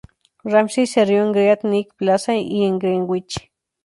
Ramsey 0.45 0.87
se 0.87 1.03
crio 1.05 1.21
en 1.21 1.31
Great 1.31 1.63
Neck 1.63 1.93
Plaza 1.93 2.33
y 2.35 2.67
Greenwich. 2.79 3.51